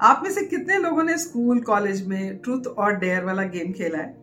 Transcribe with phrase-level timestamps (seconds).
[0.00, 3.98] आप में से कितने लोगों ने स्कूल, कॉलेज में ट्रूथ और डेयर वाला गेम खेला
[3.98, 4.18] है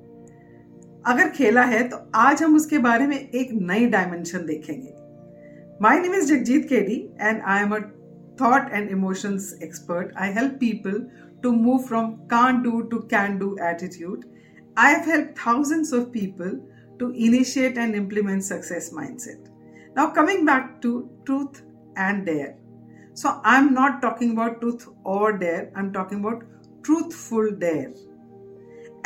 [1.06, 4.94] अगर खेला है तो आज हम उसके बारे में एक नई डायमेंशन देखेंगे
[5.82, 7.80] my name is Jagjit KD and I am a
[8.42, 11.06] thought and emotions expert I help people
[11.44, 14.26] to move from can't do to can do attitude
[14.78, 16.60] I have help thousands of people
[17.00, 19.40] to initiate and implement success mindset.
[19.98, 21.62] Now coming back to truth
[22.00, 22.50] and dare.
[23.18, 26.44] So I'm not talking about truth or dare, I'm talking about
[26.84, 27.94] truthful dare.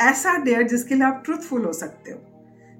[0.00, 2.18] ऐसा dare जिसके लिए आप truthful हो सकते हो।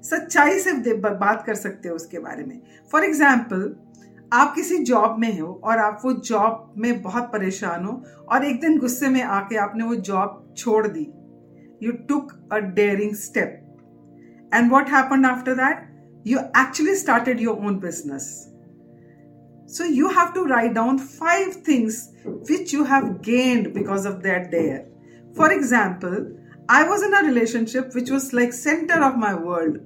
[0.03, 2.61] सच्चाई से बात कर सकते हो उसके बारे में।
[2.91, 3.75] फॉर एग्ज़ाम्पल
[4.33, 8.61] आप किसी जॉब में हो और आप वो जॉब में बहुत परेशान हो और एक
[8.61, 11.07] दिन गुस्से में आके आपने वो जॉब छोड़ दी।
[11.83, 13.59] You took a daring step
[14.53, 15.85] and what happen after that
[16.27, 18.33] you actually started your own business
[19.65, 24.51] So you have to write down five things which you have gained because of that
[24.51, 24.87] dare.
[25.35, 26.31] For example,
[26.69, 29.77] I was in a relationship which was like center of my world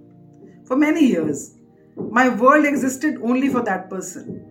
[0.65, 1.55] for many years.
[1.95, 4.43] My world existed only for that person.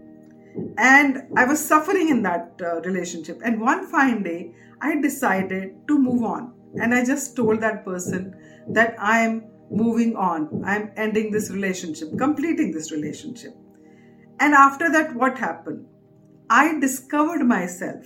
[0.79, 3.41] And I was suffering in that uh, relationship.
[3.45, 6.53] And one fine day, I decided to move on.
[6.81, 8.35] And I just told that person
[8.69, 10.63] that I am moving on.
[10.65, 13.55] I'm ending this relationship, completing this relationship.
[14.40, 15.86] And after that, what happened?
[16.50, 18.06] I discovered myself.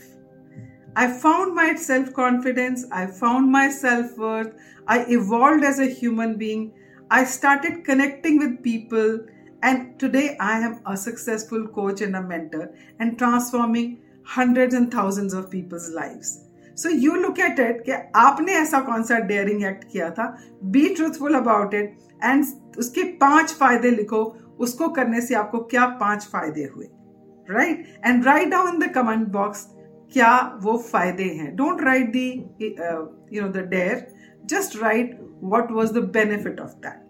[0.95, 2.85] I found my self confidence.
[2.91, 4.53] I found my self worth.
[4.87, 6.73] I evolved as a human being.
[7.11, 9.19] I started connecting with people.
[9.63, 15.33] And today I am a successful coach and a mentor and transforming hundreds and thousands
[15.33, 16.45] of people's lives.
[16.75, 20.25] So you look at it कि आपने ऐसा कौन सा dairying act किया था
[20.71, 22.45] be truthful about it and
[22.79, 24.23] उसके पांच फायदे लिखो
[24.60, 26.86] उसको करने से आपको क्या पाँच फ़ायदे हुए?
[27.48, 29.66] Write and write down the comment box
[30.12, 32.28] क्या वो फ़ायदे हैं। Don't write the
[33.32, 34.06] you know the dare
[34.44, 37.09] just write what was the benefit of that